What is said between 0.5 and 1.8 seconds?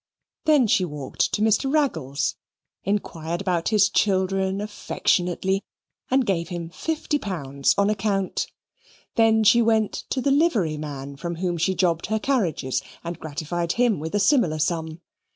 she walked to Mr.